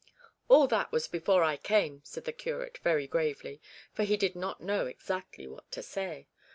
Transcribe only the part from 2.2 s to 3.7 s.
the curate very gravely,